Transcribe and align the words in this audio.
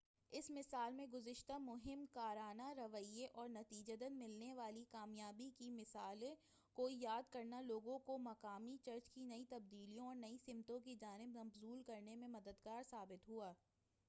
اس 0.33 0.49
مثال 0.49 0.93
میں 0.93 1.05
گزشتہ 1.07 1.57
مہم 1.57 2.05
کارانہ 2.11 2.69
رویئے 2.77 3.27
اور 3.33 3.49
نتیجتاً 3.49 4.13
ملنے 4.13 4.53
والی 4.53 4.83
کامیابی 4.91 5.49
کی 5.57 5.69
مثالوں 5.71 6.33
کو 6.77 6.87
یاد 6.91 7.31
کرنا 7.31 7.61
لوگوں 7.61 7.99
کو 7.99 8.17
مقامی 8.19 8.75
چرچ 8.85 9.11
کی 9.11 9.23
نئی 9.23 9.45
تبدیلیوں 9.49 10.07
اور 10.07 10.15
نئی 10.15 10.37
سمتوں 10.45 10.79
کی 10.79 10.95
جانب 10.95 11.37
مبذول 11.37 11.83
کرنے 11.83 12.15
میں 12.15 12.27
مددگار 12.29 12.83
ثابت 12.89 13.29
ہوا 13.29 13.53